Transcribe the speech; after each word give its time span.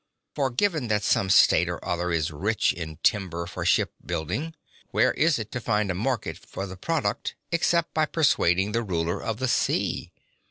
For, 0.33 0.49
given 0.49 0.87
that 0.87 1.03
some 1.03 1.29
state 1.29 1.69
or 1.69 1.77
other 1.85 2.11
is 2.11 2.31
rich 2.31 2.73
in 2.73 2.97
timber 3.03 3.45
for 3.45 3.63
shipbuilding, 3.63 4.55
where 4.89 5.11
is 5.13 5.37
it 5.37 5.51
to 5.51 5.61
find 5.61 5.91
a 5.91 5.93
market 5.93 6.37
(12) 6.37 6.49
for 6.49 6.65
the 6.65 6.75
product 6.75 7.35
except 7.51 7.93
by 7.93 8.07
persuading 8.07 8.71
the 8.71 8.81
ruler 8.81 9.21
of 9.21 9.37
the 9.37 9.47
sea? 9.47 10.11